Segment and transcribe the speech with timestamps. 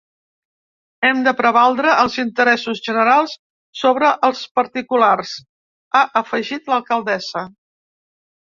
[1.09, 3.37] “Hem de prevaldre els interessos generals
[3.83, 5.37] sobre els particulars”
[5.95, 7.47] ha afegit l’alcaldessa.